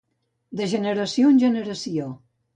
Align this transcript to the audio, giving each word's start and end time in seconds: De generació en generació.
De 0.61 0.67
generació 0.71 1.31
en 1.35 1.39
generació. 1.45 2.11